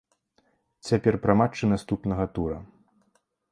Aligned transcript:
Цяпер 0.87 1.13
пра 1.27 1.35
матчы 1.43 1.71
наступнага 1.75 2.25
тура. 2.39 2.59